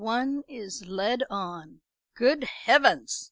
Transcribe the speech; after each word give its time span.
One 0.03 0.41
is 0.47 0.87
led 0.87 1.21
on." 1.29 1.79
"Good 2.15 2.43
Heavens! 2.43 3.19